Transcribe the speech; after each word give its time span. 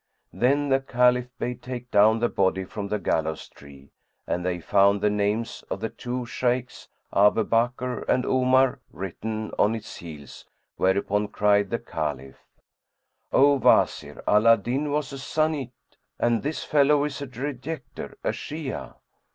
Then 0.33 0.69
the 0.69 0.79
Caliph 0.79 1.29
bade 1.37 1.61
take 1.61 1.91
down 1.91 2.17
the 2.17 2.27
body 2.27 2.65
from 2.65 2.87
the 2.87 2.97
gallows 2.97 3.47
tree 3.47 3.91
and 4.25 4.43
they 4.43 4.59
found 4.59 4.99
the 4.99 5.11
names 5.11 5.63
of 5.69 5.79
the 5.79 5.89
two 5.89 6.25
Shaykhs, 6.25 6.87
Abu 7.13 7.43
Bakr 7.43 8.03
and 8.09 8.25
Omar, 8.25 8.79
written 8.91 9.51
on 9.59 9.75
its 9.75 9.97
heels[FN#108] 9.99 10.45
whereupon 10.77 11.27
cried 11.27 11.69
the 11.69 11.77
Caliph, 11.77 12.39
"O 13.31 13.59
Wazir, 13.59 14.23
Ala 14.27 14.49
al 14.49 14.57
Din 14.57 14.91
was 14.91 15.13
a 15.13 15.19
Sunnite, 15.19 15.69
and 16.19 16.41
this 16.41 16.63
fellow 16.63 17.03
is 17.03 17.21
a 17.21 17.27
Rejecter, 17.27 18.15
a 18.23 18.29
Shi'ah." 18.31 18.95